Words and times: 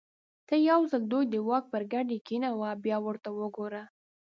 ته 0.47 0.55
یو 0.69 0.79
ځل 0.91 1.03
دوی 1.11 1.25
د 1.29 1.35
واک 1.47 1.63
پر 1.73 1.83
ګدۍ 1.93 2.17
کېنوه 2.27 2.69
بیا 2.83 2.97
ورته 3.05 3.29
وګوره. 3.39 3.83